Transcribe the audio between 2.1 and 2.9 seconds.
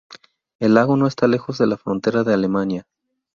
de Alemania.